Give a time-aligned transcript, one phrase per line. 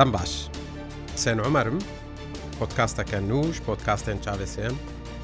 [0.00, 0.32] دەم باش
[1.22, 1.78] سێن عمەرم
[2.58, 4.74] پۆتکاستەکە نوش پۆتکاستێن چاوێسم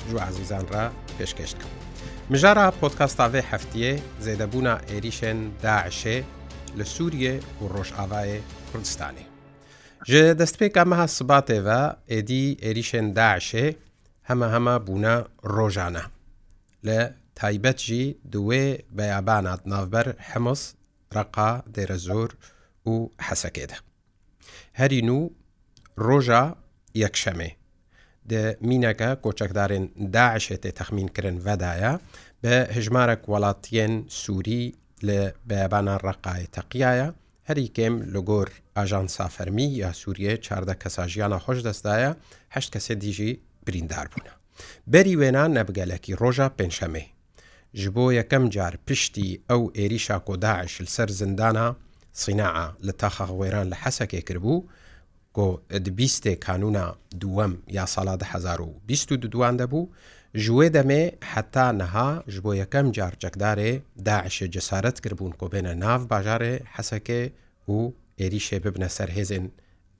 [0.09, 0.85] جو عزیزان را
[1.17, 1.69] پێشکەشتکە
[2.33, 3.93] مژارە پۆتکاستاوێ هەفتیە
[4.25, 6.19] زێدەبوونا عێریشێن داعشێ
[6.79, 8.39] لە سووریە و ڕۆژئاوایە
[8.71, 9.27] کوردستانی
[10.11, 11.83] ji destpêka meha sibatê ve
[12.19, 13.67] êdî êrişên daişê
[14.29, 15.17] heme hema bûne
[15.57, 16.05] rojane
[16.87, 17.01] li
[17.41, 18.03] taybet jî
[18.33, 18.65] di wê
[18.99, 20.63] beyabanat navber hemis
[21.19, 22.31] reqa dêrezor
[22.93, 22.95] û
[23.29, 23.77] hesekê de.
[24.81, 25.21] هەرین و
[26.07, 26.43] ڕۆژە
[27.05, 27.51] یەکشەمێ
[28.69, 31.93] مینەکە کۆچەکدارن داعشێتێ تەخمینکردن ڤەدایە
[32.43, 34.63] بە هژمارە وڵاتیەن سووری
[35.09, 37.09] لە بەیابانە ڕقای تەقیایە
[37.49, 42.11] هەری کێم لەگۆر ئاژان سافەرمی یا سووریە چاردە کەسا ژیانە خۆش دەستدایە
[42.55, 43.33] هەشت کەسێ دیژی
[43.67, 44.35] بریندار بوونە.
[44.93, 47.07] بەری وێنان نەبگەلەکی ڕۆژە پێنجشەمەی.
[47.81, 51.67] ji بۆ یەکەم جار پشتی ئەو ئێریشا کۆداعش لەسەر زندانە
[52.25, 54.65] سیناعە لە تاخە هەوێران لە حەسەکێ کردبوو
[55.37, 55.49] گۆ
[55.99, 56.87] بیستێ کانونا
[57.21, 59.85] دووەم یا ساڵا 2020 دووان دەبوو
[60.45, 63.73] ژوێ دەمێ حتا نەها ژ بۆ یەکەم جار جەکدارێ
[64.07, 67.23] داعشێ جەسارەت کردبوون کۆبێنە ناو باژارێ حەسەکێ
[67.69, 67.73] و
[68.21, 69.45] عێریشێ ببنە سەر هێزن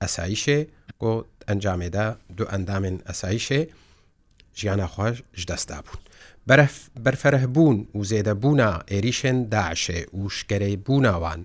[0.01, 0.59] ئەساییشێ
[1.01, 1.13] گۆ
[1.49, 3.61] ئەنجامێدا دوو ئەندامن ئەساییشێ
[4.59, 6.01] ژیانە خۆش ژ دەستا بوون.
[7.05, 11.41] بەرفەرەبوون و زێدەبوونا عێریشن داعشێ و شکەرەی بووناوان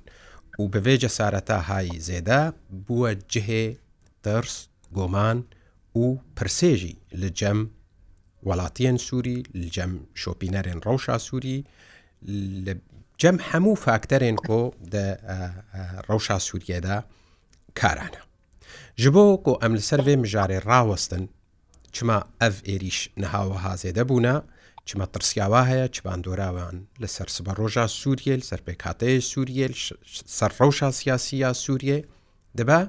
[0.59, 2.43] و بەێجە سارەتا هایی زێدا
[2.87, 3.65] بووە جهێ
[4.25, 4.57] دەرس
[4.97, 5.39] گۆمان
[6.01, 6.05] و
[6.37, 7.59] پرسێژی لە جەم
[8.49, 9.39] وڵاتیان سووری
[9.75, 9.93] جەم
[10.23, 11.59] شۆپینەرێن ڕەوشا سووری
[13.21, 14.61] جەم هەموو فاکتەرێن کۆ
[16.09, 16.97] ڕەوشا سووریەدا
[17.81, 18.23] کارانە
[19.03, 21.25] ji bo ku em li ser vê mijarê rawestin
[21.95, 24.37] çima ev êrîş nihawa hazê de bûna
[24.85, 29.75] چمە ترسیاوا هەیە چ باندۆراوان لەسەر سبە ڕۆژە سووریل سەر پێکاتەیە سووریل
[30.39, 31.99] سەرڕەوشا سیاسی یا سووریە
[32.59, 32.81] دەبا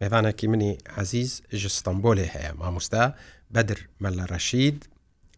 [0.00, 1.32] میێوانێکی منی عزیز
[1.62, 3.04] ژستەمبۆلێ هەیە مامۆستا
[3.54, 4.78] بەدر مەلە ڕەشید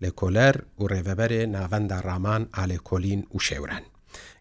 [0.02, 3.84] لە کۆلەر و ڕێڤەبەرێ ناوەندا ڕامان ئالێ کۆلین و شێوران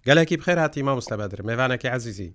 [0.07, 2.31] گەلێکی بخێراتی مامۆستا بەدر میێوانێکی عزیزی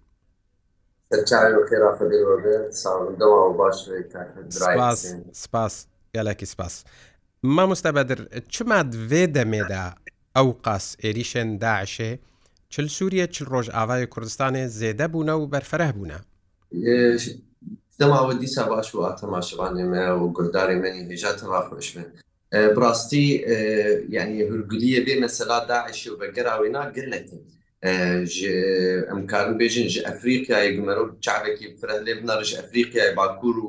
[5.45, 5.75] سپاس
[6.17, 6.75] گەلێکی سپاس.
[7.47, 8.19] مامۆستا بەدر
[8.55, 9.85] چما دوێ دەمێدا
[10.37, 12.11] ئەو قاس عێریشێن داعشێ
[12.73, 16.19] چل سووریە چل ڕۆژ ئاوای کوردستانێ زێدە بوونە و بەرفرە بوونە
[18.01, 22.07] دەماوە دیسا باش و ئاتەماشوانێ مە و گرداری منی هێژاتەوا خۆش من
[22.77, 23.27] بڕاستی
[24.17, 27.43] یعنی هورگولیە بێ مەسەلا داعشی و بەگەراوێنا گرلەتین
[29.11, 33.57] ئەمکار بێژن ji ئەفریقای گمەرۆ چاوێکی فرە لێ بنەڕژ ئەفریقای باکوور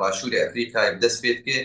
[0.00, 1.58] باشووری ئەفریقای دەست پێت کێ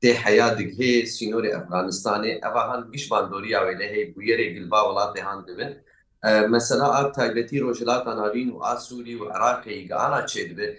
[0.00, 5.72] tê heya dighê sînorê Efganistanê eva han gişbandoriya wê hey bûyerê gilba welatê han dibin
[6.50, 10.76] mesela ev taybetî rojilata navîn û Asurî û Iraqê gihana çê dibe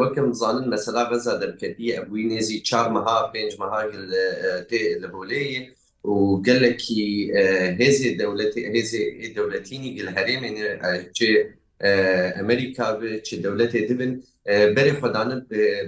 [0.00, 4.12] wekim zanin mesela veza derketiye ev wî nêzî çar meha pênc meha gil
[4.70, 5.68] tê li holêye
[6.04, 7.28] û gelekî
[7.80, 10.52] hêzê dewletê hêzê dewletînî gil herêmê
[11.18, 11.52] çê
[12.40, 14.24] Amerika bi çi dewletê dibin
[14.76, 15.40] berê xwedanin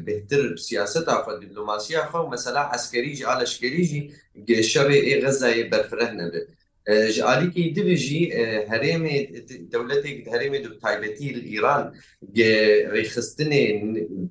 [0.07, 4.01] bêhtir siyaseta xwe diplomasiya xwe mesela eskerî jî alşkerî jî
[4.73, 6.41] şevê ê gezayê berfireh nebe
[7.15, 8.23] ji alîkî divê jî
[8.73, 9.15] herêmê
[9.73, 11.29] dewletek herêmê du taybetî
[11.59, 11.83] îran
[12.97, 13.65] rêxistinê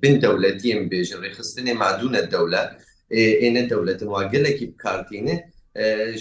[0.02, 2.68] bin dewletiyên bêjin rêxistinê madûne dewlet
[3.44, 5.36] êne dewletin wa gelekî bikartîne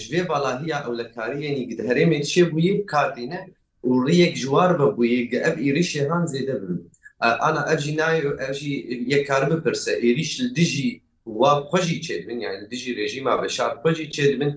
[0.02, 3.40] ji vê balahiya ewlekariyên gid herêmê çêbûyî bikartîne
[3.85, 6.94] û riyek ji war vebûyî ev êrişê han zêde bin.
[7.23, 8.72] ana ev jî nayê ev jî
[9.13, 10.91] yekkarimi pirse êriş li dijî
[11.25, 14.51] wan xweşî çêdibin yani dijî rejîma veşar xweşî çêdibin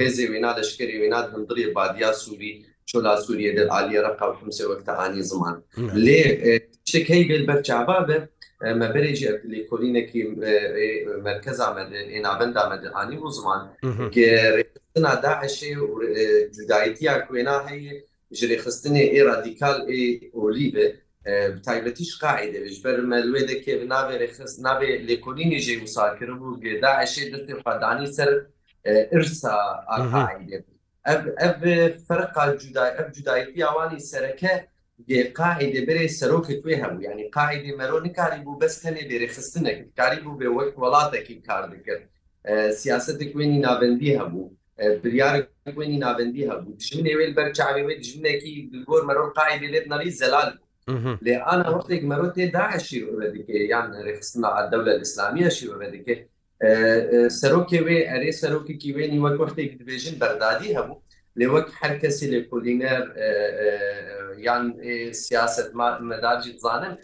[0.00, 5.64] hêzê wêna leşkerê wêna hundirê badiya Sûî çola Sûriye'de aliye rakam kimse vekte anî zaman
[5.76, 6.20] lê
[6.84, 8.16] tiştek hey gel berçava ve
[8.74, 10.22] me berê jî lêkolînekî
[11.22, 11.80] merkeza me
[12.20, 13.74] ênavenda me anî û zaman
[14.96, 15.70] na daşê
[16.56, 20.96] cudayetiya wêna heye ji rêxistinê ê radikal ê olî be
[21.66, 28.08] تایبەتیش قاعدەش بەرمەلوێ دەکێ ناوێ رخست ناوێ لێکۆلینی ژێ وساکرم و گێدا ئەشێ دەستی خدانی
[28.16, 28.30] سەر
[29.14, 29.56] ئرسا
[31.42, 31.58] ئەف
[32.06, 34.52] فرقا جودای ئەف جودایەتی ئەوانی سەرەکە
[35.38, 40.48] قاعدە برێ سەرۆکت توێ هەبوو ینی قاعدی مەرۆ نکاری بوو بەستەنێ بێرەخستنێک کاری بوو بێ
[40.56, 42.04] وەک وڵاتێکی کار دەکرد
[42.80, 44.44] سیاستێک وێنی ناوەندی هەبوو
[45.02, 48.52] بریارێنی ناوەندی هەبوو دژمنێ وێ بەر چاوێ دژمنێکی
[48.88, 50.50] گۆر مەرۆ قاعدە لێت نەری زەلال
[51.22, 56.30] لأنا وقتك مرات داعش يوردك يعني رخصنا على الدولة الإسلامية شي يوردك
[57.40, 61.02] سەرۆکێ وێ ئەرێ سەرۆکێکی وێنی وەک وەختێک دبێژن بەردادی هەبوو
[61.38, 63.02] لێ وەک هەرکەسی لێ کولینەر
[64.46, 64.64] یان
[65.22, 65.68] سیاست
[66.10, 66.94] مەداجی بزانن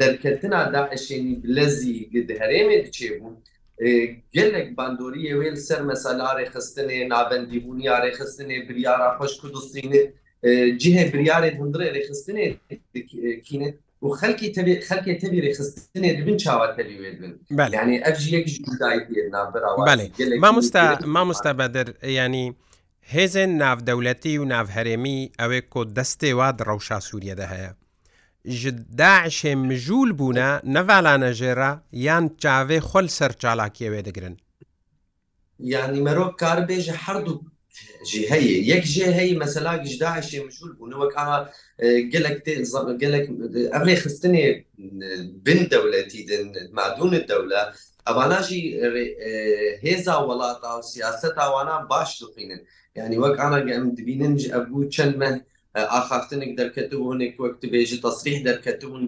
[0.00, 3.32] دەرکردنا داعشێنی بلەزی گدهرێمێ دچێ بوو
[4.34, 10.02] gelek bandoriye wê ser mesalarê xistinê nabendîbûniyarê xistinê biryara xweş Kurdistînê
[10.80, 12.46] cihê biryarê hundirê rêxistinê
[13.48, 13.68] kîne
[14.04, 17.32] û xelkî tevî xelkê tevî rêxistinê dibin çawa tevî wê dibin
[17.76, 19.68] yani ev jî yek jûdayê navbera
[20.44, 21.88] mamosta mamosta bedir
[22.20, 22.44] yanî
[23.14, 27.70] هێزن ناودەولەتی و ناوهرێمی ئەوێ کۆ دەستێ وا دڕەوشا سووریەدە هەیە
[28.60, 31.72] ژداعشێ مژول بوونە نەڤالانە ژێرا
[32.06, 34.34] یان چاوێ خۆل سەر چالاکیەوێ دەگرن
[35.72, 37.36] یانی مرۆڤ کاربێژە هەردوو
[38.10, 41.38] جهەیە یەک ژێهەیە مەسەلاگیش داعشێ مشول بوونەوە ئەمە
[42.12, 42.36] گەلک
[43.02, 43.24] گەلک
[43.74, 44.44] ئەمێ خستنێ
[45.46, 46.44] بن دەولەتی دن
[46.78, 47.62] مادونت دەولە
[48.06, 48.62] ئەواناژی
[49.84, 52.62] هێزا وڵاتە و سیاست ئەوانان باش دقینن
[52.98, 55.36] یعنی وەک ئانا ئەم دبیننج ئەبوو چەند من
[55.92, 59.04] ئاخافتنێک دەرکەتبوونێک وەک بێژی تەسریح دەرکەتبوون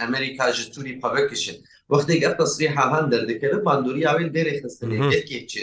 [0.00, 1.56] ئەمریکا ژ سووری پەبکشن
[1.92, 5.62] وەختێک ئە تەسریح هاان دەردەکەن باندوریاوێن دەرێ خستنێ یەکێک چێ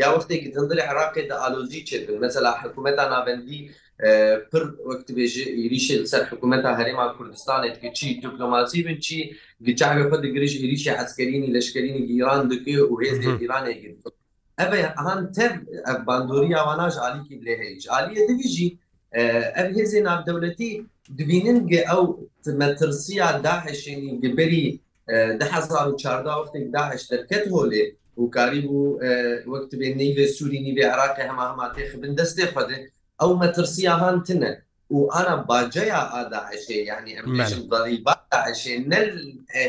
[0.00, 3.60] یا وەختێکی دندر عراقی دا ئالۆزی چێبن مثللا حکوومەتتا ناوەندی
[4.50, 5.34] پر وەکتبێژ
[5.64, 9.18] ئریشی لەسەر حکوومەتتا هەرێما کوردستانێت کە چی دیپلۆماسی بن چی
[9.66, 13.92] گچاوێ خۆ دەگرژ ئریشی حسکەرینی لەشکرینی گیران دکێ و هێز ایرانێگیر
[14.58, 14.66] ئەە
[15.06, 15.52] هەان تەر
[15.86, 18.68] ئەف باندۆری ئەواناژ علیکی لێ هەیەج عالیە دەویژی
[19.56, 20.70] ئەف هێزی نابدەولەتی
[21.18, 22.02] دبینن گە ئەو
[22.60, 24.66] مەترسیە داهشێنی گبەری
[25.40, 27.84] 2014 وەختێک داهش دەکەت هۆلێ
[28.22, 28.84] وکاری بوو
[29.52, 32.76] وەکت بێ نیێ سووری نیێ عراقی هەما هەماتێ خبن دەستێ خودێ
[33.20, 34.52] ئەو مەترسیاهان تنە
[34.94, 37.96] و ئانا باجەیە ئاداعشێ یعنی ئەمڵی
[38.34, 39.06] باعشێ نەر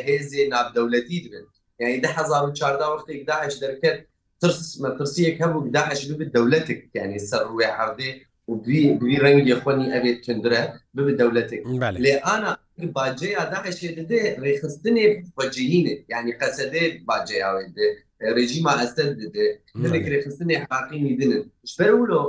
[0.08, 1.46] هێزێ نابدەولەتی دبن
[1.82, 4.00] یعنی 2014 وەختێک داعش دەکرد
[4.42, 8.12] ترس مەترسیەک هەبوو داعش ببێت دەولەتێک یعنی سەر ڕوێ حردێ
[8.48, 10.62] و دوی دوی ڕەنگی خۆنی ئەبێت تندرە
[10.96, 11.62] ببێت دەولەتێک
[12.06, 12.54] لێ ئانا
[12.96, 15.06] باجەیە داخشێ دێ ڕێخستنێ
[15.38, 17.90] بەجیینێ ینی قەسەدێ باجەیاوێ دێ
[18.38, 19.46] rejima estel dedi.
[19.84, 21.44] Demek refesini hakini dinin.
[21.70, 22.20] İşte öyle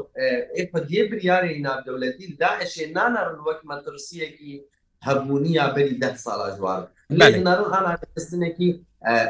[0.60, 4.66] e diye bir yare inab devleti da eşe nanarın vek matrsiye ki
[5.06, 6.80] hebuni ya beri 10 sala jwar.
[7.10, 8.82] Nanarın ana refesine ki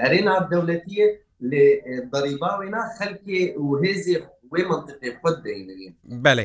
[0.07, 1.07] arena devletiye
[1.51, 1.67] li
[2.13, 4.15] ضريبه ونا خلقي وهزي
[4.53, 5.93] ومنطقي قد دينين.
[6.25, 6.45] بله.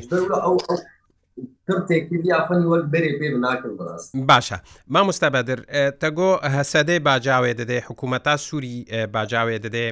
[4.31, 4.57] باشە
[4.93, 5.59] مامۆستا بەدر
[6.01, 8.77] تەگۆ هەسەدەی باجاوێ دەدەێ حکوومەتا سووری
[9.13, 9.87] باجاوێ دەدەێ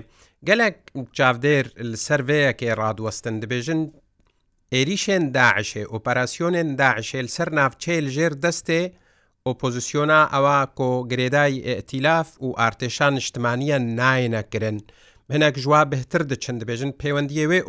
[0.48, 0.76] گەلێک
[1.18, 1.66] چاودێر
[2.06, 3.82] سەرڤەیەکێ ڕادوەستن دەبێژن
[4.74, 8.82] عێریشێن داعشێ ئۆپەراسسیۆنێن داعشێل سەر ناافچێل ژێر دەستێ
[9.48, 14.78] ئۆپۆزیسیۆنا ئەوە کۆگرێدای ئەتیلاف و ئارتێشان شتمانیە نایەنەکردن.
[15.34, 17.60] هەنێک ژوا بهتر دەچند دەبێژن پەیوەندیەوێ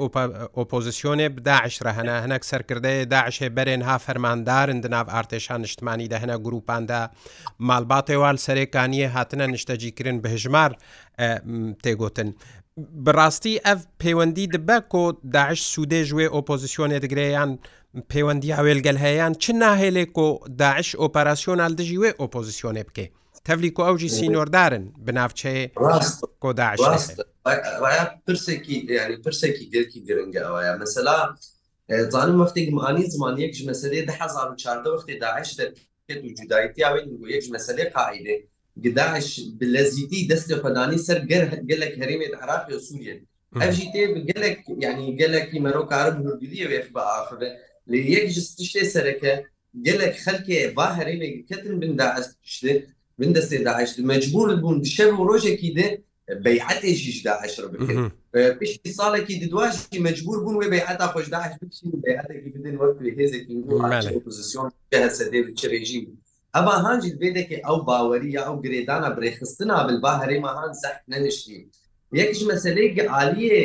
[0.58, 7.00] ئۆپۆزیسیۆنێ بداعشرە هەنا هەنەك سەرکردەیە داعشێ بەرێن ها فەرماندارن دناو ئارتێشان نیشتمانی دە هەنە گروپاندا
[7.68, 10.72] ماڵباتێوال سەرێکانیە هاتنە نیشتەجیکردن بە هژمار
[11.84, 12.28] تێگوتن.
[13.04, 15.04] بڕاستی ئەف پەیوەندی دبە کۆ
[15.36, 17.50] داعش سوودێ ژێ ئۆپۆزیسیۆنێ دەگرێیان
[18.12, 20.26] پەیوەندی هاوێلگەل هەیەیان چ ناهێلێک کۆ
[20.60, 23.08] داعش ئۆپەراسیۆنال دژی وێ ئۆپۆزیسیۆنێ بکەێ.
[23.48, 25.64] تەفلیک و ئەوجی سینۆردارن بناوچەیە
[26.42, 26.78] کۆداش
[28.26, 31.18] پرسێکی ینی پرسێکی گرکی گرنگە ئەوەیە مەسەلا
[32.12, 37.06] زانم وەختێک معانی زمانیەک مەسلەیە ده هزار و چاردە وەختی داعش دەکرد و جودایەتی ئاوێن
[37.36, 38.36] یەک مەسلەیە قاعدێ
[38.84, 39.26] گداش
[39.74, 41.18] لە زیدی دەستی خدانی سەر
[41.70, 43.14] گەلک هەرێمێت عراقی و سوورە
[43.62, 47.48] ئەژی تێ گەلک ینی گەلکی مەرۆکارم هوردیە وێخ بە ئاخرە
[47.90, 49.32] لە یەک جستیشتێ سەرەکە
[49.86, 52.82] گەلک خەلکێ با هەرێمێک کەتن بندا ئەستشتێت
[53.20, 55.88] من دەستێ داعش مجبورت بوون شەر و ڕۆژێکی دێ
[56.44, 58.12] بەعەتێکیش داعشر بکرد
[58.60, 61.52] پشتی ساڵێکی ددواشی مجبور بوون وێ بەعەتا خۆشداعش
[62.04, 63.52] بەعەتێکی بدن وەک هێزێکی
[64.14, 64.68] ئۆپۆزیسیۆن
[65.04, 66.02] هەسە دێ چرێژی
[66.54, 71.58] ئەما هاجد بێدەکە ئەو باوەریە ئەو گرێدانە برێخستنا بلبا هەرێمە هاان زەح نەنشتی
[72.18, 73.60] یەکش مەسلەیە عالیە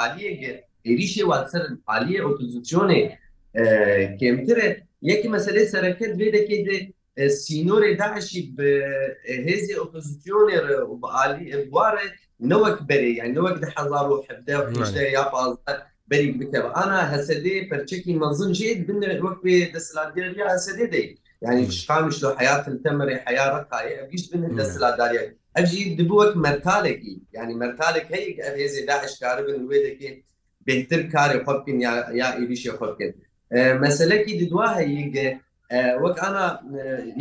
[0.00, 0.32] عالیە
[0.86, 3.02] عێریشی واسەر عالیە ئۆپۆزیسیۆنێ
[4.20, 4.76] کێمترێت
[5.10, 6.60] یەکی مەسلەی سەرەکەت بێدەکەی
[7.42, 8.40] سینۆری داعشی
[9.46, 12.06] هێزی ئۆپۆزیسیۆنێر و بەعالی ئەوارێ
[12.50, 14.58] نەوەک بەرێ یان نەوەک ده هزار و حدا
[15.18, 15.24] یا
[16.10, 21.12] بەری بکەوە ئانا هەسەدێ پەرچەکی مەزن ژێت بن وەک بێ دەسەلاتگەریا هەسەدێ دەیت
[21.44, 25.22] يعني شقامش لو حياة التمر حياة رقاية أبيش من الدسلا داريا
[25.56, 27.00] أبجي دبوك مرتالك
[27.32, 30.24] يعني مرتالك هيك أبيزي داعش كاربن الويدك
[30.66, 33.12] بهتر كاري خبكن يا يا إيريش خبكن
[33.52, 35.14] أه مسألة كي ددوا هيك
[36.02, 36.42] وەک ئەنا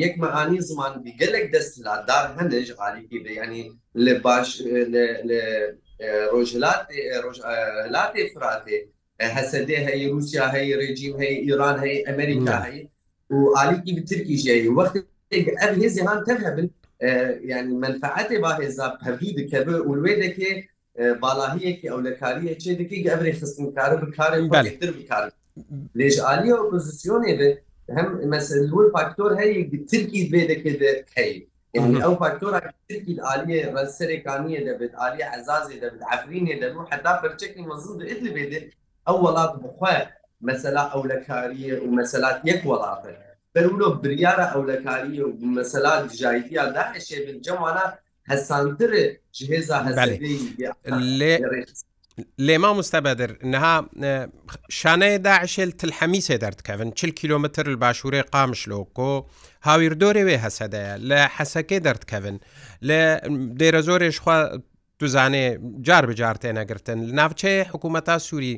[0.03, 3.63] یەک مەعانی زمان گەلێک دەستلادار هەندێک غالیکی بێ ینی
[4.05, 4.47] لە باش
[6.33, 8.77] ڕۆژلاتی فراتێ
[9.35, 12.83] هەسەدێ هەیە رووسیا هەیە ڕێجیم هەیە ئیران هەیە ئەمریکا هەیە
[13.35, 14.93] و عالیکی بترکی ژایی وەخت
[15.61, 16.67] ئەر هێزی هاان تەهبن
[17.51, 20.51] ینی منفعاتێ با هێزا پەردوو دکەبە وێ دەکێ
[21.23, 25.31] بالاهەیەکی ئەولەکاریە چێ دەکەی ئەبری خستنکارە بکارن بەتر بکارن
[25.99, 27.57] لێژعالی ئۆپۆزیسیۆنێ بێت
[27.89, 30.67] هم مثلا هو فاكتور هي تركي بيدك
[31.17, 32.59] هي يعني او فاكتور
[32.89, 38.71] تركي الاليه رسريكانيه دبت اليه عزازي دبت عفريني دبت حتى برشكي مزود ادلي بيدي
[39.07, 40.05] او ولاد بخوا
[40.41, 47.93] مثلا او لكاريه ومثلا يك ولاده بلولو بريارة او لكاريه ومثلا جايتيا ده الشيء بالجمعنا
[48.25, 48.91] هسانتر
[49.33, 50.25] جهزة هسانتر
[50.89, 51.39] ليه
[52.47, 53.75] لێما مستەبەدر نها
[54.79, 59.11] شانەیە داعشێل تلحەمیسێ دەردکەون چ کیلومتر باشوورێ قامشلۆکۆ
[59.67, 62.37] هاویردۆرێ وێ هەسەدەیە لە حەسەکەی دەردکەون
[62.87, 62.99] لە
[63.59, 64.37] دێرە زۆرێشخوا
[64.99, 65.45] دوزانێ
[65.87, 68.53] جار بجار تێنەگرتن ناوچەیە حکوومەتا سووری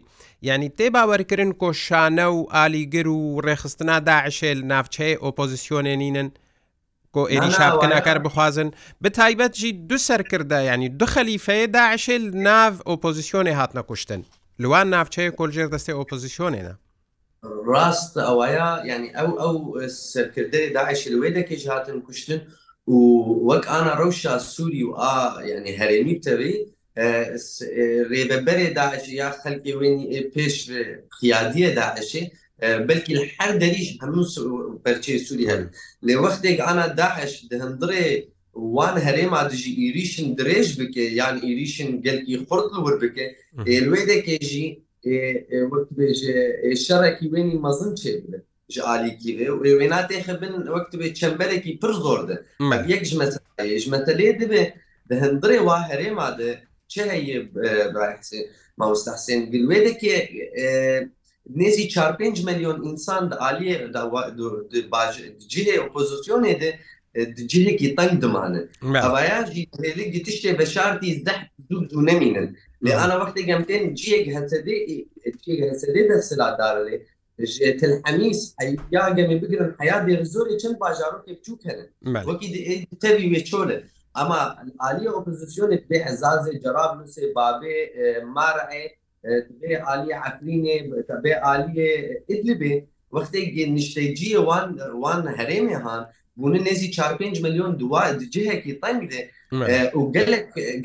[0.47, 6.29] ینی تێباوەرکردن کۆشانە و ئالیگر و ڕێخستنا داعشێل ناوچەیە ئۆپۆزیسیۆنێنینن
[7.15, 8.69] کۆ ئێری شابکەناکار بخوازن
[9.03, 12.15] بە تایبەتجی دو سەرکردا ینی دو خەلیفەیە داعشێ
[12.49, 14.21] ناو ئۆپۆزیسیۆنێ هاتنە کوشتن
[14.63, 16.73] لوان ناوچەیە کۆلژێر دەستی ئۆپۆزیسیۆنێنە
[17.69, 19.55] ڕاست ئەوەیە ینی ئەو ئەو
[20.11, 22.41] سەرکردی داعشی لەوێ دەکەش هاتن کوشتن
[22.93, 22.97] و
[23.49, 25.13] وەک ئانا ڕەوشا سووری و ئا
[25.49, 26.53] ینی هەرێمی تەوی
[28.11, 30.55] ڕێبەبەرێ داعش یا خەلکی وێنی پێش
[31.17, 32.23] خیادیە داعشێ
[32.89, 35.63] بلکی هەر دەریش هەموو پەرچەی سووری هەن
[36.07, 38.07] لێ وەختێک ئانا داعش دهندرێ
[38.75, 43.25] وان هەرێما دژی ئیریشن درێژ بکێ یان ئیریشن گەلکی خورد ور بکە
[43.69, 44.67] ئێلوێ دەکێژی
[45.71, 46.37] وەکتبێژێ
[46.85, 49.31] شەڕێکی وێنی مەزن چێ بێت ji alîkî
[49.79, 52.35] wêna têxe bin wektu vê çemberekî pir zor de
[52.91, 53.15] yek ji
[53.81, 54.63] ji metelê dibe
[55.09, 56.49] di hindirê wa herêma de
[56.91, 57.37] çi heye
[57.97, 58.39] rahsê
[58.79, 60.17] mamostehsên gil wê deke
[61.49, 63.77] nêzî 45 milyon insan di aliyê
[65.49, 66.79] cihê opozisyonê de
[67.47, 73.13] cihekî teng dimane Hevaya jî têlik jî tiştê veşartî deh zû zû nemînin lê ana
[73.13, 75.05] wextê gemtên ciyek hesedê
[75.71, 77.03] hesedê de siladarê
[77.81, 81.79] تلحميس حيا جمي بقرن حيا دي رزوري چند باجارو كيفچوك هن
[82.29, 82.59] وكي دي
[83.03, 83.75] تبي ويچوله
[84.21, 87.75] اما الاليه اوپوزيسيون بي عزاز جراب نسي بابي
[88.37, 88.83] مارعي
[89.25, 90.77] تبێ عالی عفرینێ
[91.09, 91.91] تەبێ عالیێ
[92.29, 92.73] ئیدلبێ
[93.15, 94.67] وەختێک نیشتەجیە وان
[95.03, 96.03] وان هەرێمێ هاان
[96.41, 98.01] بوون نێزی 45 میلیۆن دوا
[98.33, 99.23] جهێکی تەنگدێ
[99.97, 100.01] و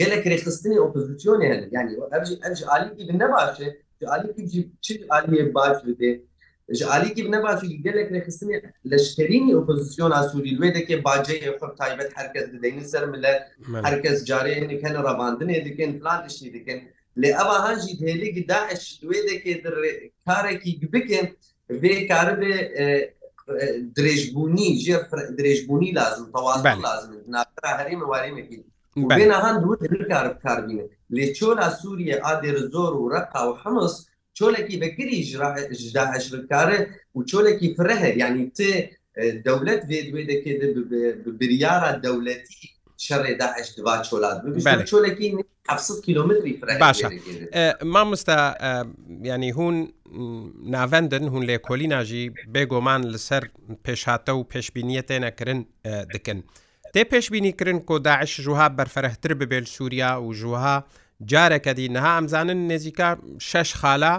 [0.02, 1.38] gelek rêxistinê opozisyon
[1.72, 1.92] yani
[2.46, 3.68] ev ji alî gibi ne baş e
[4.00, 6.10] ji alî ji çi aliyê baş bide
[6.78, 8.54] ji alî gibi ne baş gelek rêxistinê
[8.90, 13.40] leşkerînî opozisyona Sûî wê deke baceyê xur taybet herkes dideynin ser millet
[13.86, 16.80] herkes carê hinek hene revandinê dikin plan tiştî dikin
[17.22, 19.54] لێ ئەوە هەنجی هێلێک داعش دوێ دەکێ
[20.26, 21.26] کارێکی بکەن
[21.82, 22.54] بێ کاربێ
[23.98, 25.02] درێژبوونی ژێر
[25.38, 28.56] درێژبوونی لازم تەواز لازم ناکرا هەرێمە وارێمەکی
[29.18, 29.74] بێنەهان دوو
[30.12, 30.84] کار بکاربیێ
[31.16, 33.94] لێ چۆلا سووریە ئادێر زۆر و ڕقا و حمس
[34.38, 35.18] چۆلێکی بەگری
[35.82, 36.78] ژداعشکارە
[37.16, 38.58] و چۆلێکی فرەهر ینی ت
[39.46, 40.60] دەولەت بێ دوێ دەکێت
[41.38, 42.66] بریارە دەولەتی
[43.06, 44.36] شەڕێ داعش دوا چۆلات
[44.90, 45.28] چۆلەکی
[45.68, 47.08] 700 کیلومتری باشە
[47.92, 48.38] مامۆستا
[49.30, 49.76] ینی هون
[50.74, 53.44] ناوەندن هون لێکۆلی ناژی بێگۆمان لەسەر
[53.84, 55.60] پێشاتە و پێشببینیە تێنەکردن
[56.14, 56.38] دکن.
[56.94, 60.76] تێ پێشببینیکردن کۆداعش ژوها بەرفەرەحتر ببێت سووریا و ژوها
[61.30, 64.14] جارەکەدی نەها ئەمزانن نێزیکا شش خالا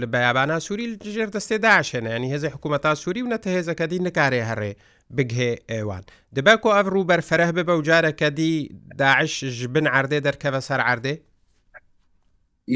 [0.00, 4.72] لە بەیابانە سووری ژێر دەستێ داشێنە ینی هێزی حکوومەتا سووری و نەتە هێزەکەدی نکارێ هەڕێ.
[5.16, 6.04] بگهێ ئێوان
[6.36, 8.54] دەبکو ئەف ڕووبەر فەرەه ببە و جارەکە دی
[9.00, 11.14] داعش ژ بن عردێ دەرکەوە سەر عردێ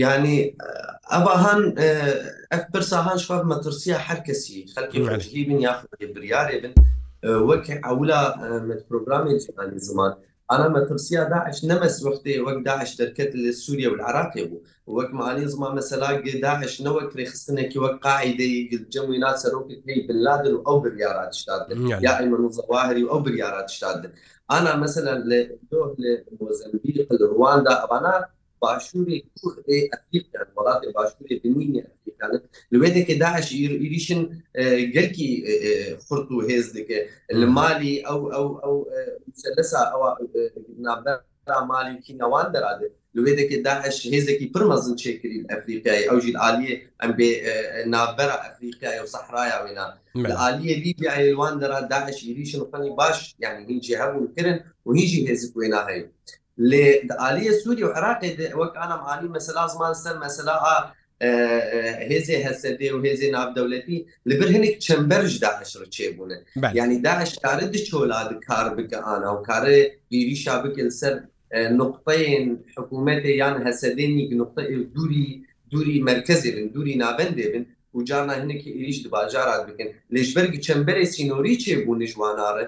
[0.03, 0.37] يعني
[1.17, 1.61] ابا هان
[2.57, 6.73] اف برسا هان شباب مترسيه هر كسي خلقي مجهي بن ياخذ برياري بن
[7.49, 8.21] وكي اولا
[8.67, 10.15] مت بروجرامي يعني زمان
[10.51, 16.21] علامة ترسيا داعش نمس وقتي وقت داعش تركت لسوريا والعراق يبو وقت معالي زما مثلا
[16.43, 21.87] داعش نوك ريخستنا كي وقت قاعدة جمعي ناس روكت هي بن لادن أو بريارات اشتادن
[21.89, 22.05] يعني.
[22.07, 24.11] يا أيمن الظواهري أو بريارات اشتادن
[24.51, 28.27] أنا مثلا لدوه لموزمبيق لرواندا أبانا
[28.63, 33.47] باشووری کوردی ئەفریکان وڵاتی باشووری بنینی ئەفریکانن لێدێکی داهش
[33.83, 34.21] ئریشن
[34.95, 35.31] گەرکی
[36.05, 36.99] خورد و هێز دەکە
[37.41, 38.75] لە مالی ئەو ئەو ئەو
[39.59, 40.09] لەسا ئەوە
[40.87, 41.19] نابدار
[41.73, 42.93] مالیکی نەوان دەرادێت
[43.27, 47.31] لێدێکی داهش هێزێکی پرمەزن چێکردین ئەفریقای ئەو ژیل عالیە ئەم بێ
[47.95, 49.87] نابەرە ئەفریقای و سەحرایا وێنا
[50.45, 55.83] عالیە لیبیوان دەرا داهش ئریشن فەنی باش یعنی هیچی هەبوو کردن و هیچی هێزی کوێنا
[55.91, 56.05] هەیە
[56.65, 60.57] لعالیە سووری و عراقی وەک ئەم عالی مەسەلا زمان سەر مەسەلا
[62.11, 63.99] هێزی هەسەدێ و هێزی نابدەولەتی
[64.31, 66.37] لەبەر هەنێک چەمبەرش داعشر چێبوونە
[66.81, 69.75] ینی داعشکارە دچۆلاد کار بکە ئانا و کارە
[70.13, 71.15] گیریشا بکە سەر
[71.81, 72.47] نقطەین
[72.77, 74.63] حکوومەتێ یان هەسەدێنی نقطە
[74.95, 75.27] دووری
[75.71, 81.61] دووری مرکزی بن دووری نابندێ بن و جارنا هەنێکی ئریش دباجارات بکەن لێژبەرگی چەمبەری سینۆری
[81.65, 82.65] چێبوو نژوانارە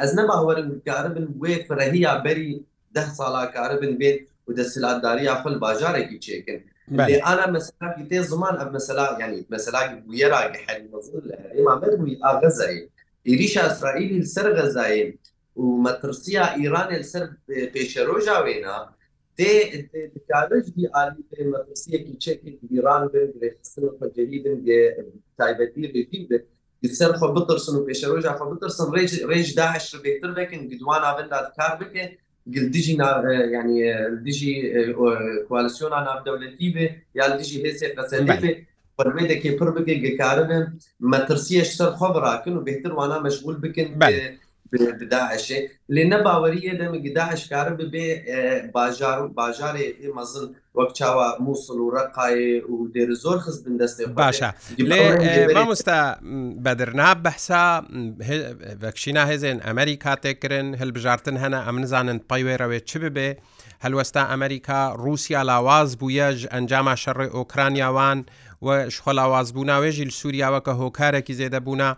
[0.00, 2.52] ئەز نەباوەرن کارە بن وێ فرەهیا بەری
[2.96, 4.18] ده ساڵاکارە بن بێت
[4.48, 6.60] و دەسلاتداری یاخل باژارێکی چێکن
[7.26, 11.22] ئانا مەسلاکی تێ زمان ئە مەسلا ینی مەسلاکی بویێراگە حەلی مەزل
[11.56, 12.82] ئێمە بەربووی ئاغەزایی
[13.28, 15.10] ئریشە ئەسرائیلی سەر غەزایین
[15.62, 17.24] و مەترسیە ئیرانێ سەر
[17.74, 18.78] پێشەرۆژاوێنا
[19.38, 21.22] تێکارژی عالی
[21.54, 24.56] مەترسیەکی چێکی ئیران بن لەخستن و پەجەری بن
[25.38, 26.20] تایبەتی ڕێتی
[26.80, 28.88] بن سەر خۆ بترسن و پێشەرۆژا خۆ بترسن
[29.30, 32.04] ڕێژ داهش بێتتر بکەن گدووان ئاڤندات کار بکە
[32.74, 32.94] دژی
[33.56, 33.80] ینی
[34.26, 34.50] دژی
[35.48, 36.86] کوالسیۆنا ناودەولەتی بێ
[37.18, 38.50] یا دژی هێسێ قەسەندێ
[38.96, 40.64] فەرمێدەکێ پڕ بکەین گەکارنن
[41.12, 44.12] مەترسیەش سەرخوا بڕاکن و بهتر وانا مەشغول بکن بێ
[44.72, 51.88] بداعشê lê nebaweriye de min daeş karin bibe bajar bajarê mezin wek çawa Musul û
[51.96, 54.42] reqayê û dêr zor xiz bin destê baş
[55.22, 56.18] e mamosta
[56.66, 57.84] bedirna behsa
[58.82, 63.36] vekşîna hêzên Emerîka têkirin hilbijartin hene em nizanin payê rewê çi bibe
[63.84, 68.18] هەلوەستا ئەمریکا رووسیا لاواز بووە ژ ئەنجامە شەڕێ ئۆکرانیاوان
[68.66, 71.90] و شخۆلاوازبوونا وێژیل سووریاوە کە هۆکارێکی زێدەبوونا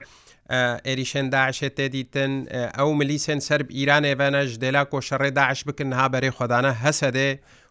[0.87, 2.33] عێریشێن داعشێت تێدیتن
[2.79, 7.31] ئەو ملیسێن سرب ئیران ێڤەنەش دێلا کۆشەڕێ داعش بکن ها بەرێ خۆدانە هەسەدێ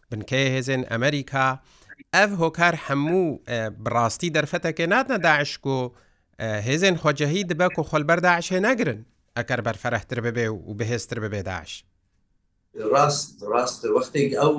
[0.10, 1.48] بنکەی هێزن ئەمریکا
[2.16, 3.28] ئەف هۆکار هەموو
[3.84, 5.78] بڕاستی دەرفەتەکە ناتنە داعشک و
[6.68, 9.00] هێزن خۆجەهی دبەک و خۆلبەر داعشێ نەگرن
[9.38, 11.72] ئەکەر بەرفەرەحتر ببێ و بەهێزتر ببێ داعش.
[12.94, 14.56] ڕاست ڕاستە وەختێک ئەو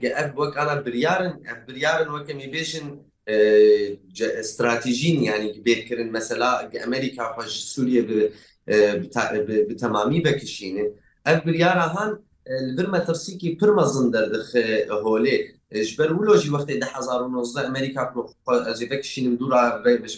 [0.00, 2.88] گە ئەف وەکانە بریارن ئەف بریارن وەکەمی بێژن
[4.42, 6.52] استراتیژین ینی بێتکردن مەسەلا
[6.82, 8.02] ئەمریکا خۆش سووریە
[9.82, 10.86] تەمامی بەکشینێ
[11.26, 12.10] ئەم بریاراهان
[12.76, 14.48] بر مەترسیکی پرمەزن دەردخ
[15.06, 15.36] هۆلێ
[15.88, 18.02] ژبەر ولۆژی وەختی 1990 ئەمریکا
[18.68, 19.62] ئەزی بەکشینم دوورا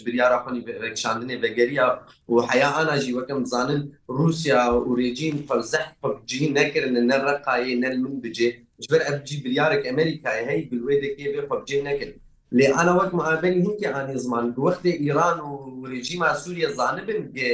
[0.05, 1.87] بریارا خۆنی ڕێکشاندنێ بەگەریا
[2.33, 3.81] و حیا ئاناژی وەکەم زانن
[4.17, 8.49] رووسیا و رێجین فەرزەح پجی نەکردن نەڕقاایی نەل من بجێ
[8.85, 12.19] ژبەر ئەبجی بریارێک ئەمریکای هەی بلوێ دەکێ بێ خۆبجێ نەکردن
[12.57, 15.53] لێ ئەە وەک معبەنی هینکی ئانی زمان وەختی ئیران و
[15.91, 17.51] ڕێژیما سووریە زانبن گێ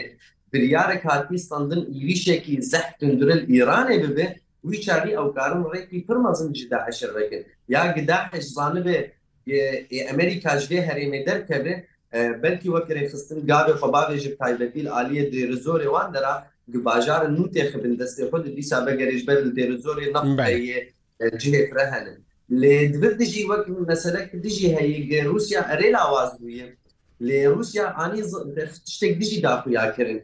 [0.52, 4.26] بریارە کاتی سندن ئیریشێکی زەحتندرل ئیرانێ ببێ
[4.68, 7.42] وی چاری ئەو کارم ڕێکی پرمەزم جدا عشرڕێکن
[7.74, 8.98] یا گداش زانبێ
[10.10, 11.74] ئەمریکاژێ هەرێمێ دەرکەبێ
[12.44, 16.36] بەلکی وەکرێ خستن گابێ خەباێژ تایبەتیل عالیە دێرە زۆرێ وان دەرا
[16.88, 20.56] باژارە نوتێ خبن دەستی خود دیسا بەگەرێش بەر دێرە زۆرێ نەفێ
[21.42, 22.18] جێ فرە هەنن
[22.60, 26.68] لێ دوێت دژی وەک مەسەلەك دژی هەیە رووسیا ئەرێ لاواز بووە
[27.28, 28.22] لێ رووسیا ئانی
[28.96, 30.20] شتێک دژی داخویاکردن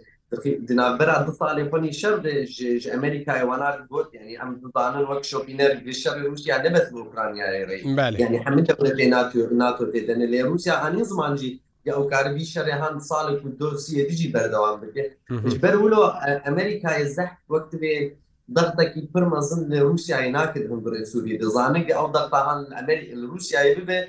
[0.67, 2.13] دنابرا دو ساڵی خۆنی شەر
[2.55, 7.75] ژێژ ئەمریکای وانا گوت ینی ئەم دزانن وەک شۆپینەر گشەر رووسیا نەبەت ئوکرانیای ڕێ
[8.23, 8.63] ینی هەمن
[8.99, 11.51] لێ ناتور ناتۆ پێدەنە لێ رووسیا هەنی زمانجی
[11.97, 15.03] ئەوکاربی شەرێهان ساڵێک و دۆسیە دیجی بەردەوام بکە
[15.63, 16.01] بەرولۆ
[16.47, 17.93] ئەمریکای زەح وەکت بێ
[18.55, 23.99] دەختێکی پر مەزن لە رووسیایی ناکردن بڕێ سووری دەزانێت ئەو دەختان ئەمەری رووسیایی ببێ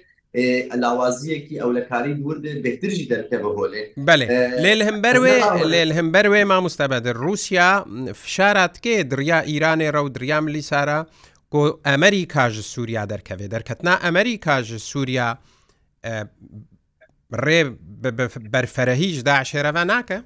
[0.82, 3.82] لاوازیەکی ئەولەکاری دوورد بهترژی دەرکە بەهۆلێ
[4.64, 5.36] لێل هەمبەروێ
[5.72, 7.70] لێل هەمبەروێ مامۆستەبەد رووسیا
[8.22, 10.98] فشاراتکێ دریا ئیرانێ ڕە و دریام لیسارە
[11.54, 15.28] گۆ ئەمەری کاژ سووریا دەرکەوێ دەرکەتنا ئەمەری کاژ سووریا
[17.44, 17.60] ڕێ
[18.54, 20.18] بەرفەرەهیش دا عشێرەوە ناکە؟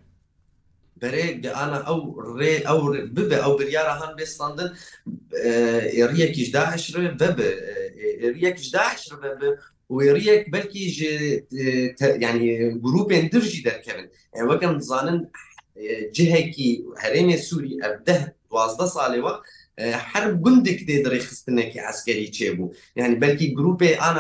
[1.03, 2.01] بەرێک ئاە ئەو
[2.39, 2.79] ڕێ ئەو
[3.17, 4.71] ببێ ئەو بریاە هەن بێستاندن
[5.99, 7.49] ئێریەکیش داهشرێ بەبێ
[8.23, 9.49] ئێریەکیش داهشر بەبێ
[9.97, 10.83] وێریەک بەلکی
[12.25, 12.49] ینی
[12.85, 15.19] گرروپێن درژی دەکەون ئێوەکەم زانن
[16.17, 16.69] جهێکی
[17.03, 19.35] هەرێمێ سووری ئەبدە دوازدە ساڵێەوە
[20.11, 22.69] هەر گوندێک دێ دڕێخستنێکی ئەسکەری چێبوو
[23.01, 24.13] یعنی بەلکی گرروپێ ئاە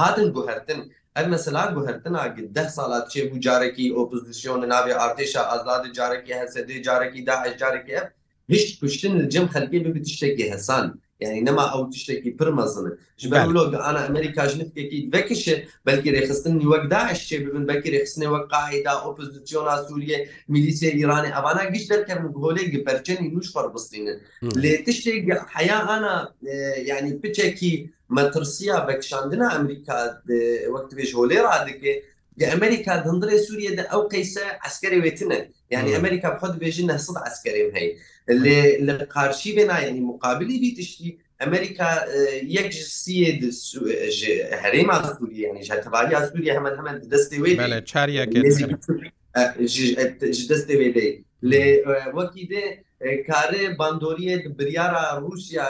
[0.00, 0.80] هاتن بۆ هەرتن
[1.16, 7.36] ev mesela guhertina deh sala çêbû carekî opozisyonê navê artêşa azadê carekî hesedê carekî da
[7.48, 8.06] ez carekî ev
[8.52, 10.84] هیچ کوشتن جم خلکی به تشتێکی هەسان
[11.22, 12.86] یعنی نما ئەو تشتێکی پرمەزن
[13.22, 15.54] ji ber milog ana Amerika ji nifkekî vekişe
[15.86, 21.90] belkî rêxistin wek daişçe bibin belkî rêxistinê wek qaida opozisyona Sûriye milîsiye İranê evana giş
[21.90, 24.18] derkevin golê gi perçenî nûş xwar bistînin
[24.62, 25.12] lê tiştê
[25.56, 26.34] heya ana
[26.86, 30.22] yani piçekî metirsiya vekişandina Amerika
[30.74, 31.92] wek dibêj holê radike
[32.50, 35.38] ئەمریکا دندرێ سووریە ئەو قەیسە ئەسکەری وێتنە
[35.74, 37.92] یعنی ئەمریکا خۆ دبێژی نەسەد ئەسکەریم هەیە
[38.86, 41.90] لە قارشی بێنایەنی مقابلی بیتشتی ئەمریکا
[42.58, 42.70] یەک
[43.02, 43.30] سیە
[44.62, 47.52] هەرێما سووری ینی تەوالی ئاسووری هەمە هەمە دەستی وێ
[47.90, 48.38] چاریەکە
[50.50, 50.90] دەستی وێ
[51.50, 51.66] لێ
[52.16, 52.64] وەکی دێ
[53.30, 54.88] کارێ باندۆریت بریاە
[55.22, 55.66] رووسیا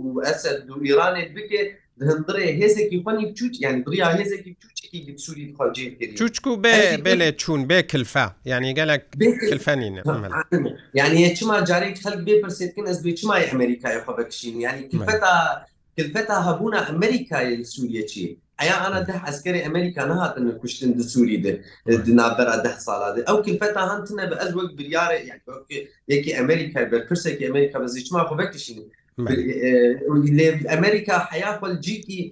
[0.00, 1.70] و ئەسد و ئیرانێت بکێت
[2.10, 5.86] هندرێ هێزێکی خۆنی بچوت یان بریا هێزێکی بچوچێکی سووری خۆجی
[6.18, 9.02] چوچک و بێ بێلێ چوون بێ کلفا یعنی گەلک
[9.50, 10.02] کلفەنینە
[10.98, 14.82] یعنی چما جارێک خەک بێ پرسێتکن ئەس بێ چمای ئەمریکای خۆ بەکشین یعنی
[15.98, 18.24] کلفتا هەبوونا ئەمریکای سووریە چی
[18.60, 21.38] ئەیا ئاە ده ئەسکەری ئەمریکا نهاتن کوشتن د سووری
[22.06, 25.06] دنابەرە ده ساڵات ئەو کلفتا هەنتنە بە ئەس وەک بریاە
[26.12, 28.78] یەکی ئەمریکای بەرپرسێکی ئەمریکا بەزیچما خۆ بەکشین
[29.20, 32.22] ئەمریکا حیاخل جیکی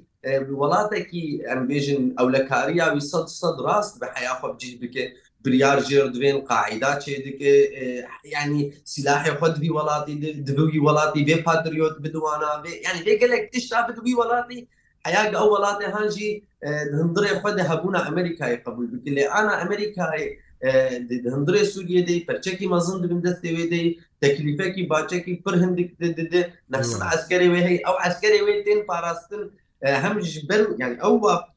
[0.61, 5.05] وڵاتێکی ئەمبێژن ئەو لە کاریاوی سە سەد ڕاست بە حیاخوا بجیت بکە
[5.45, 7.55] بریار ژێر دوێن قاعدا چێ دکە
[8.35, 10.15] ینی سیلاحی خودوی وڵاتی
[10.47, 12.51] دبوی وڵاتی بێ پاتریۆت بدوانە
[12.87, 14.59] ینی لێگەلێک تشتا بدوی وڵاتی
[15.07, 16.31] حیاگ ئەو وڵاتی هەنجی
[17.01, 20.25] هەندڕێ خودە هەبووە ئەمریکای قبول بکە لێ ئانا ئەمریکای
[20.63, 23.87] هەندێ سووریە دەی پەرچەکی مەزن دبن دەستێوێ دەی
[24.23, 25.91] تەکلیفەکی باچەکی پر هەندێک
[26.33, 29.43] دێ نەخص ئەسکەری وێ هەیە ئەو ئەسکەری وێ تێن پاراستن
[30.05, 31.15] هم ji ber yani ew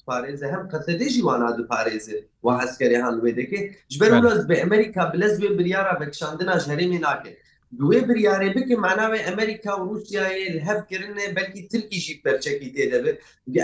[0.09, 2.15] parêze hem qetedê jî wana du parêze
[2.45, 3.59] wa hezkerê han wê dike
[3.91, 4.11] ji ber
[4.49, 7.31] bi Emerika bilez wê biryara vekşandina jerêmê nake
[7.77, 12.83] Bi wê biryarê bike manavê Emerika û Rûsyayê li hevkirinê belkî Tirkî jî perçekî tê
[12.91, 13.11] debe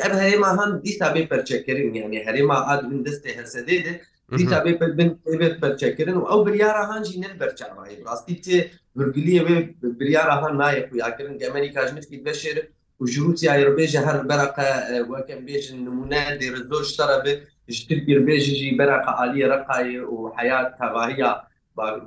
[0.06, 3.94] ev herêma han dîsa bê perçekirin yani herêma ad bin destê hesedê de
[4.40, 4.58] دیتا
[5.38, 8.58] بێت بەرچەکردن و ئەو بریارە هاانجی نن بەرچاوایی ڕاستی تێ
[8.98, 9.58] ورگلیەوێ
[10.00, 12.58] بریارە هاان نایە خویاکردن گەمەری کاژمتکی بەشێر
[13.00, 14.70] و ژروتی ئایربێژە هەر بەرەقە
[15.12, 17.40] وەکەم بێژن نمونە دێر زۆر شتەرە بێت
[17.78, 21.32] ژترگیربێژژی بەرەقە عالی ڕقای و حیات تەواهە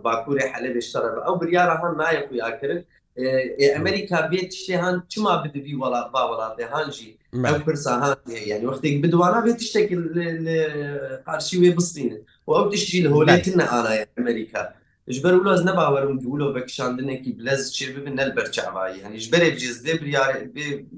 [0.05, 2.81] باکووری حەلە بێشتەرە ئەو بریارە هاان نایە خویاکردن
[3.23, 7.11] ئەمریکا بێت شتێهان چما بدەبی وڵات با وڵاتێ هاانژی
[7.53, 8.13] ئەم پرساهان
[8.51, 9.89] یعنی وەختێک بدوانە بێت شتێک
[11.27, 13.81] قارشی وێ بستینە و ئەو تشتی لە هۆلێتن ئاە
[14.17, 14.63] ئەمریکا
[15.15, 20.39] ژبەر ولاز نەباوەرم گولۆ بە کشاندنێکی بلەز چێ ببن نەل بەرچاوایی هەنیش بەرێک جێزدێ بریارێ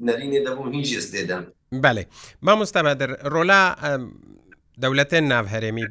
[0.07, 1.45] نەرینێ دەبوو هیچ جێزدێدەم
[1.85, 2.05] بەێ
[2.47, 3.63] مامۆستامەدر ڕۆلا
[4.85, 5.87] دەولەتێن ناوهرێمی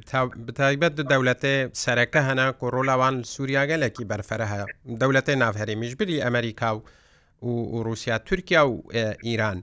[0.48, 4.66] بتایبەت دەولەتێ سەرەکە هەنا و ڕۆڵاوان سووریاگەلێکی بەرفەرە هەیە
[5.02, 6.80] دەولەتێ ناوهرێمیش بری ئەمریکا و
[7.76, 8.74] و رووسیا تورکیا و
[9.26, 9.58] ئیران.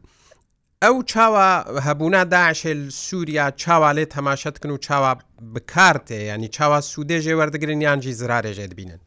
[0.85, 1.49] ئەو چاوە
[1.87, 5.13] هەبوونا داعشل سووریا چاوالێ تەماشەتکن و چاوە
[5.55, 9.01] بکارتێ ینی چاوە سوودێژێ وەردەگرن یانجی زرارێژێت بینن.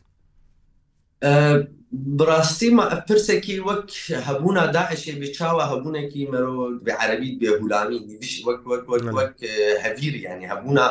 [2.20, 2.70] بڕاستی
[3.08, 3.88] پرسێکی وەک
[4.28, 6.56] هەبوونا داعشێ بچاوە هەبوونێکی مرۆ
[7.02, 9.38] عربی بێهولامی دیش وەک وەک وەک وەک
[9.86, 10.86] هەویر ینی هەبوونا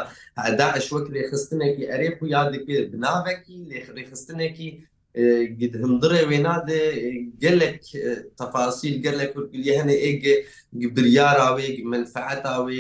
[0.60, 2.60] داعش وەک لێخستنێکی ئەرێ و یادێ
[2.92, 3.56] بناوێکی
[3.98, 4.68] لێخستنێکی
[5.84, 6.82] هەمدرێ وێنادێ
[7.42, 7.78] gelek
[8.40, 10.34] تەفاسیل gelek kurkuliye hene êge
[10.94, 12.78] biryara wê menfaeta wê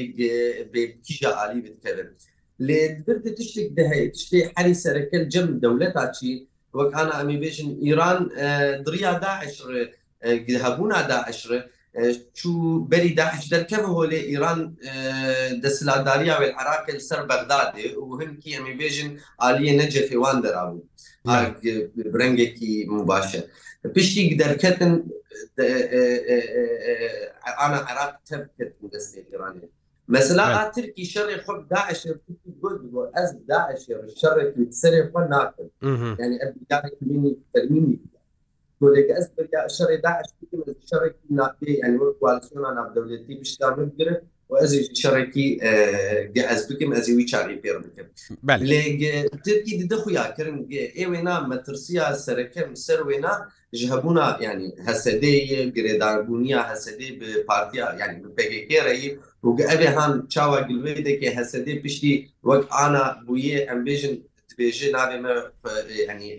[0.72, 2.08] bêkija alî bikevin.
[2.66, 6.30] Lê bir de tiştek de heye tiştê herî serkel cem dewleta çî
[6.78, 8.18] وەک هانا ئەمی بێژن ئیران
[8.86, 9.70] دریا داعشر
[10.64, 11.58] هەبوونا داعشرە
[12.38, 12.56] چوو
[12.90, 14.58] بەری داعش دەرکەبەوە لێ ئیران
[15.64, 19.08] دەسلاداریا وێ عراکل سەر بەغدادێ و هەنکی ئەمی بێژن
[19.44, 20.82] عالیە نەجەفێوان دەرابوو
[22.14, 23.40] برنگێکی مباشە
[23.94, 24.92] پشتی دەرکەتن
[27.58, 29.73] ئانا عراق تەبکردن دەستی ئیرانێت
[30.08, 32.06] مثلا ترکی شر خود داعش
[32.60, 33.86] بود از داعش
[34.16, 35.68] شر سر خود ناكل
[36.20, 38.00] يعني ابدا مني ترميمي
[38.80, 44.22] ولك از بدا شر داعش كيما شر ناكل يعني والكواليسيون على دولتي باش تعمل قرب
[44.62, 45.58] ez şerekî
[46.50, 48.06] ez bikim ez wî çarî pêr bikim
[48.70, 49.24] Lêtirî
[49.80, 50.58] dide xuya kirin
[51.04, 53.32] êwêna metirsiya serekem ser wêna
[53.72, 60.26] ji hebûna yani hesedeyê girêdarbûniya hesedê bi partiya yani bi PKK reyî û evê han
[60.28, 65.34] çawa gilvedekê hesedê piştî wek ana bûye embêjin dibêje navê me
[66.08, 66.38] yani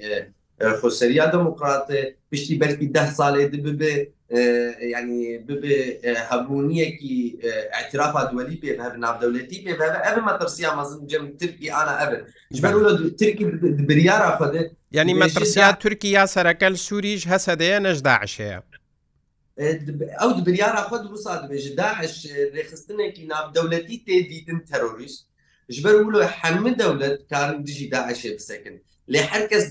[0.81, 4.14] xoseriya demokratê piştî belkî deh salê dibibe
[4.91, 5.81] ینی ببێ
[6.31, 7.15] هەبوونیەکی
[7.77, 9.73] اعترافات وەلی پێ هەر ناودەولەتی پێ
[10.05, 12.21] ئەە مەترسیا مەزن جەم ترکی ئاە ئەبن
[12.57, 12.73] ژبەر
[13.19, 13.45] ترکی
[13.89, 18.59] بریارا خدێت ینی مەترسیا تورکی یا سەرەکەل سووریش هەسەدەیە نەشداعشەیە.
[20.19, 22.15] ئەو دبریارە خۆ دروسا دبێژ داعش
[22.55, 25.21] ڕێخستنێکی نابدەولەتی تێدیتن تەرۆریست
[25.75, 28.75] ژبەر ولو هەمە دەولەت کارن دژی داعشێ بسەکن
[29.13, 29.65] لێ هەرکەس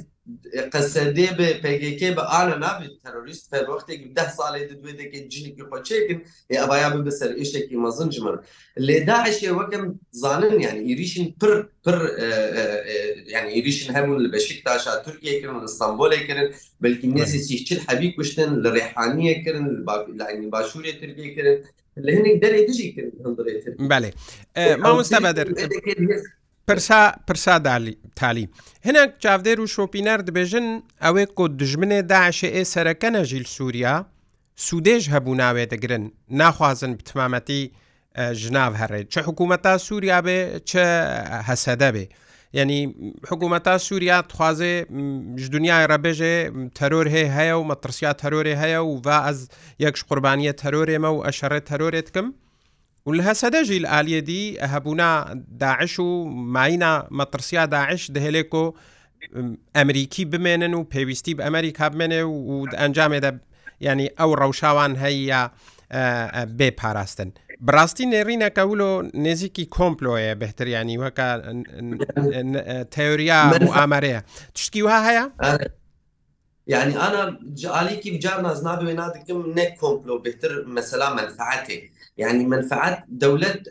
[0.72, 6.18] قەسەدێ بە پێگەکێ بە ئالە نابێت تەرۆریست فەرۆختێکی ده ساڵێ دوێ دەکەن جنێکی خۆچێکن
[6.62, 8.36] ئەبایا بن بەسەر ئشتێکی مەزنجمن
[8.88, 9.84] لێداعشێ وەکەم
[10.22, 11.52] زانن یان ئیریشین پر
[11.84, 11.96] پر
[13.34, 16.48] یان ئیریشین هەمون لە بەشیک تاشا تورکیەکردن ئستانبولێکردن
[16.82, 19.66] بلکی نێزی سیچل حەبی کوشتن لە ڕێحانیەکردن
[20.20, 21.56] لاینی باشوورێ ترکیکردن
[22.04, 24.02] لە هەنێک دەرێ دژی کردن هەندێت بەێ
[24.82, 25.46] مامۆستا بەدەر
[26.68, 27.58] پرسا پرسا
[28.16, 28.48] تالی
[28.86, 30.66] هەنێک چاودێر و شۆپینەر دەبێژن
[31.04, 33.96] ئەوەی کۆ دژمنێ داعشێ سەرەکە نەژیل سووریا
[34.66, 36.04] سوودێژ هەبوو ناوێ دەگرن
[36.40, 37.62] ناخوازن بتمامەتی
[38.42, 40.38] ژناو هەڕێت چه حکوومەتا سووریا بێ
[40.70, 40.82] چه
[41.48, 42.04] هەسەدە بێ
[42.58, 42.78] یعنی
[43.30, 44.74] حکوومەتا سووریا خوازێ
[45.54, 46.34] دنیای ڕەبێژێ
[46.78, 49.38] تەرۆر هەیە هەیە و مەترسیا تەرۆرێ هەیە و و ئەز
[49.84, 52.28] یەکش قوربانیە تەرۆرێمە و ئەشەڕێ تەرۆرێتکەم
[53.26, 55.10] هەسەدەژی ئالیەدی هەبوونا
[55.60, 56.08] داعش و
[56.54, 58.64] ماینە مەترسیا داعش دههلێک و
[59.76, 63.30] ئەمریکی بمێنن و پێویستی بە ئەمریکا بمێنێ و ئەنجامێدە
[63.80, 65.42] ینی ئەو ڕەوشاوان هەیە
[66.58, 67.30] بێ پاراستن.
[67.66, 68.92] بڕاستی نێڕینەکە ولۆ
[69.24, 71.28] نێزییکی کۆمپلۆیە بهتریانی وەکە
[72.94, 73.40] تەوریا
[73.74, 74.20] ئامارەیە
[74.54, 75.24] تشتی وها هەیە؟
[76.66, 83.62] يعني انا عليكي بجار ناز نابي وينادكم نك كومبلو بهتر مثلا منفعتي يعني منفعات دولة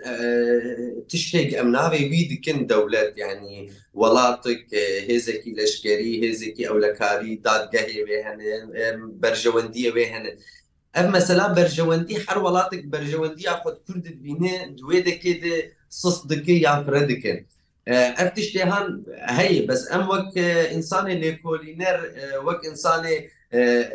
[1.09, 4.67] تشتيق امناوي ويدكن دولة يعني ولاتك
[5.11, 8.39] هزكي لشكري هزكي او لكاري دادقهي ويهن
[9.19, 10.37] برجوندية ويهن
[10.97, 15.21] ام مثلا برجوندي حر ولاتك برجوندي اخد كرد بينه دويدك
[15.89, 17.45] سصدك يا فردكن
[17.87, 19.01] ev tiştêhan
[19.37, 20.45] heye bes em wek
[20.77, 21.97] insanê lêkolîner
[22.45, 23.15] wek insanê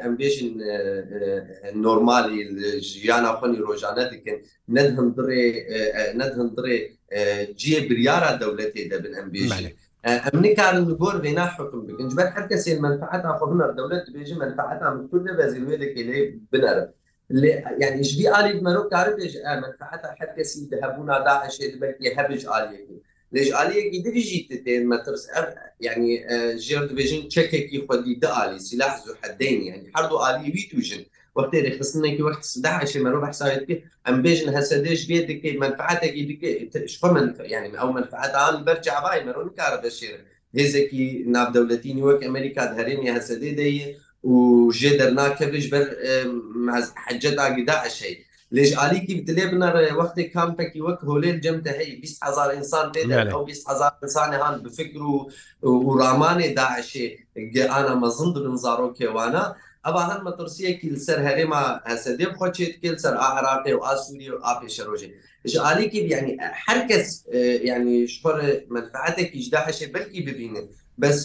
[0.05, 0.53] em bêjin
[1.83, 2.43] normalî
[2.91, 4.39] jiyana xwenî rojane dikin
[4.75, 5.45] ned hindirê
[6.19, 6.79] ned hindirê
[7.63, 9.73] ciyê biryara dewletê de bin em bêjin
[10.05, 14.05] em nikarin li gor vêna xukum bikin ji ber her kesê menfaeta xwe huner dewlet
[14.09, 16.21] dibêjin menfaeta min kur de vezîr wê lekêlê
[16.53, 16.89] binerin
[17.81, 22.99] yani ji vî alî merov karibêj menfaeta her kesî di hebûna daişê dibekê hebij aliyekê
[23.35, 25.25] لێژعالیەکی دریژی تێن مەترس
[25.87, 26.13] ینی
[26.67, 31.03] ژێر دەبێژن چەکێکی خودی داعالی سلاح زۆ حدین ینی هەردوو عالیوی توژن
[31.37, 37.27] وقتی رخصنێکی وقت سداش مەرو بەحساوێت کرد ئەم بێژن هەسەدەش بێ دکەی منفعاتێکی دکەشقە من
[37.55, 40.23] ینی ئەو منفعاتان بەرجعبای مەرون کارە بەشێرن
[40.59, 43.89] هێزێکی نابدەولەتینی وەک ئەمریکا هەرێمی هەسەدەی دەیە
[44.31, 44.35] و
[44.79, 45.85] ژێ دەرناکەش بەر
[47.09, 48.15] حجە داگیدا عشەی
[48.57, 53.93] لێژ علیکی دلێ بنەڕێ وەختی کامپێکی وەک هۆلێن جەمتە هەیە 20هزار انسان تێدا ئەو 20هزار
[54.05, 55.13] انسان هاان بفکر و
[55.87, 57.07] وڕامانێ داعشێ
[57.55, 59.45] گەئانە مەزند بن زارۆکێوانە
[59.85, 65.09] ئەوا هەر مەترسیەکی لەسەر هەرێما هەسەدێ خۆچێت کێ لەسەر ئاعراقێ و ئاسووری و ئاپێشەرۆژێ
[65.53, 66.33] ژعالیکی ینی
[66.65, 67.07] هەرکەس
[67.69, 68.37] ینی شپەر
[68.75, 70.67] منفعاتێکیش داعشێ بەلکی ببینن
[71.01, 71.19] بەس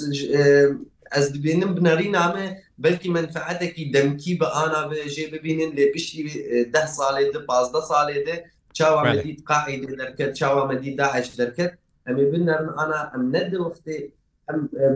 [1.16, 2.48] ئەس دبێنم بنەری نامێ
[2.82, 6.22] بلکی منفعەتێکی دەمکی بە ئانا بێژێ ببینن لێ پشتی
[6.74, 8.36] ده ساڵێ پازدە ساڵێ دێ
[8.78, 11.74] چاوا مدید قاعد دەکرد چاوا مدی داعش دەکرد
[12.08, 13.98] ئەمێ بنەرن ئانا ئەم نەدەوەختێ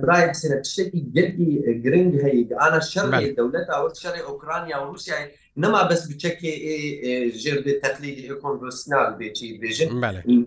[0.01, 1.49] برای حسینە پشتێکی گرتی
[1.83, 5.17] گرنگ هەیە ئانا شەڕێ دەولەت ئەوە شەڕێ ئۆکرانیا و رووسیا
[5.63, 6.53] نەما بەس بچەکێ
[7.41, 9.89] ژێر تەقلیدی ئۆکۆنگۆسنال بێکی بێژن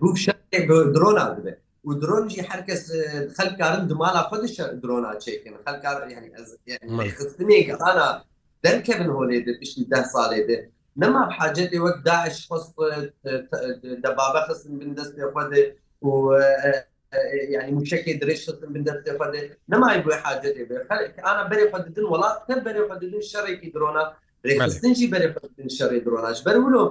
[0.01, 0.59] بوو شەڕێ
[0.95, 2.83] درۆنا بێت و درۆن جی هەرکەس
[3.37, 5.97] خەلکارن دمالا خودش درۆنا چێکن خەلکار
[7.17, 8.07] خستنێکگەڕانە
[8.65, 10.57] دەرکەبن هۆلێ پشتی ده ساڵێ دێ
[11.01, 12.73] نما حاجێتی وەک داعش خست
[14.03, 15.63] دەبابە خستن بن دەست پێ خودێ
[16.07, 16.11] و
[17.53, 18.41] يعني مشكل دريش
[18.73, 19.33] من دفت قد
[19.73, 20.49] نما يبغى حاجة
[21.31, 24.03] أنا بري قددن ولا تبري قددن شركة درونا
[24.45, 26.83] ريخستنجي بري قددن شركة درونا أجبر ولو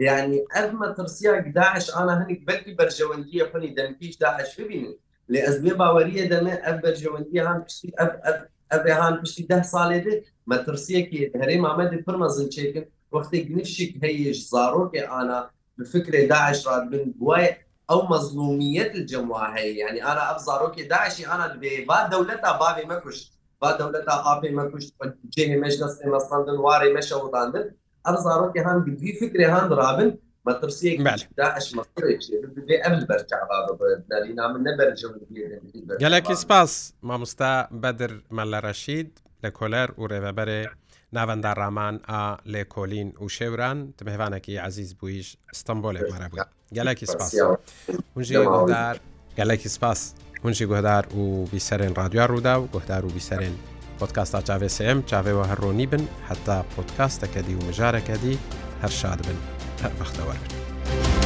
[0.00, 6.52] يعني أرمى ترسياك داعش أنا هنك بدي برجواندية حني دمكيش داعش ببيني لأزمة باورية دمي
[6.52, 11.58] أب برجواندية هان بشتي أب أب أب هان بشتي ده صالة دي ما ترسياكي هري
[11.60, 17.56] ما مدي فرمزن شيكن وقت نفشك هيش زاروك أنا بفكرة داعش راد بن بواي
[17.90, 23.32] أو مظلومية الجماعة هي يعني أنا أب زاروك داعشي أنا ببا دولتها بابي مكوش
[23.62, 24.86] با دولتها آبي مكوش
[25.38, 27.70] جهه مجلس مصندن واري مشا وطاندن
[28.06, 30.08] ئەم زارۆکی هەان گرگی فکرێ هاان رابن
[30.48, 30.98] مەترسیەک
[31.38, 35.00] داعش مەێ ئەم بەرچابابەرنا من نەبەرج
[36.04, 36.70] گەلێکی سپاس
[37.08, 39.10] مامۆستا بەدر مەلە ڕەشید
[39.44, 40.62] لە کۆلەر و ڕێبەبەرێ
[41.16, 45.28] ناوەندا ڕامان ئا لێ کۆلین و شێوران تمهێوانێکی عزیز بوویش
[45.60, 46.40] ستمبۆلێک مەرە بوو
[46.76, 47.30] گەلێکی سپاس
[48.16, 48.94] ونجی گۆدار
[49.38, 50.00] گەلێکی سپاس
[50.44, 53.54] ونجی گۆدار و بیسەرێن رادیۆ ڕوودا و گۆدار و بیسەرێن
[54.00, 58.34] پۆتکاستا چاوێ سم چاوێەوە هەڕۆنی بن هەتا پۆتکاستەکە دی و مژارەکە دی
[58.82, 59.38] هەر شاد بن
[59.82, 61.19] هەر بەختەوە بن.